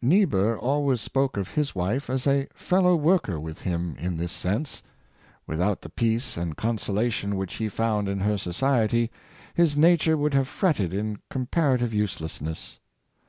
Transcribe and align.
Niebuhr 0.00 0.56
always 0.56 1.00
spoke 1.00 1.36
of 1.36 1.48
his 1.48 1.74
wife 1.74 2.08
as 2.08 2.24
a 2.24 2.46
fellow 2.54 2.94
worker 2.94 3.40
with 3.40 3.62
him 3.62 3.96
in 3.98 4.16
this 4.18 4.30
sense. 4.30 4.84
Without 5.48 5.82
the 5.82 5.88
peace 5.88 6.36
and 6.36 6.56
consolation 6.56 7.34
which 7.34 7.54
he 7.54 7.68
found 7.68 8.08
in 8.08 8.20
her 8.20 8.38
society, 8.38 9.10
his 9.52 9.76
nature 9.76 10.16
would 10.16 10.32
have 10.32 10.46
fretted 10.46 10.94
in 10.94 11.18
comparative 11.28 11.92
uselessness. 11.92 12.78